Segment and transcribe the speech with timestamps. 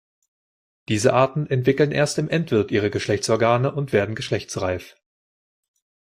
[0.89, 4.95] Diese Arten entwickeln erst im Endwirt ihre Geschlechtsorgane und werden geschlechtsreif.